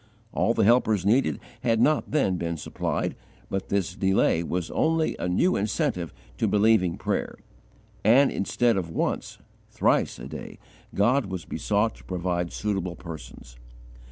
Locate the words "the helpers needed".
0.55-1.39